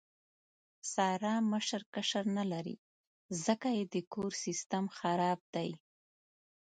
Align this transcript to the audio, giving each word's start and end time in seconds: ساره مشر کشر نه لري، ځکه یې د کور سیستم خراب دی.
ساره 0.93 1.33
مشر 1.51 1.81
کشر 1.93 2.25
نه 2.37 2.43
لري، 2.51 2.75
ځکه 3.45 3.67
یې 3.77 3.83
د 3.93 3.95
کور 4.13 4.31
سیستم 4.43 4.83
خراب 4.97 5.39
دی. 5.55 5.69